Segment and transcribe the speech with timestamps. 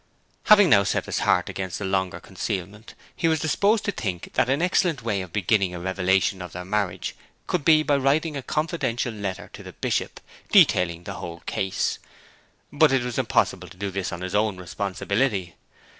[0.45, 4.49] Having now set his heart against a longer concealment he was disposed to think that
[4.49, 7.15] an excellent way of beginning a revelation of their marriage
[7.51, 10.19] would be by writing a confidential letter to the Bishop,
[10.51, 11.99] detailing the whole case.
[12.73, 15.53] But it was impossible to do this on his own responsibility.